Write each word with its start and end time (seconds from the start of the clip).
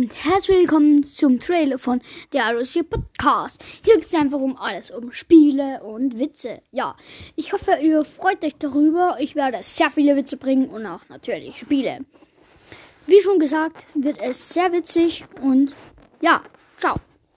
und 0.00 0.14
herzlich 0.24 0.60
willkommen 0.60 1.02
zum 1.02 1.38
Trailer 1.40 1.78
von 1.78 2.00
der 2.32 2.46
Arosia 2.46 2.82
Podcast. 2.82 3.62
Hier 3.84 3.96
geht 3.96 4.06
es 4.06 4.14
einfach 4.14 4.40
um 4.40 4.56
alles, 4.56 4.90
um 4.90 5.12
Spiele 5.12 5.82
und 5.82 6.18
Witze. 6.18 6.62
Ja, 6.70 6.96
ich 7.36 7.52
hoffe, 7.52 7.72
ihr 7.82 8.02
freut 8.06 8.42
euch 8.42 8.56
darüber. 8.58 9.18
Ich 9.20 9.36
werde 9.36 9.58
sehr 9.62 9.90
viele 9.90 10.16
Witze 10.16 10.38
bringen 10.38 10.70
und 10.70 10.86
auch 10.86 11.06
natürlich 11.10 11.58
Spiele. 11.58 11.98
Wie 13.06 13.20
schon 13.20 13.38
gesagt, 13.38 13.84
wird 13.92 14.16
es 14.22 14.48
sehr 14.48 14.72
witzig 14.72 15.22
und 15.42 15.74
ja, 16.22 16.40
ciao. 16.78 16.96